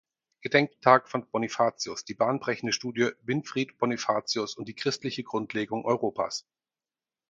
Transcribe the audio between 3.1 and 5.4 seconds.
"Winfrid-Bonifatius und die christliche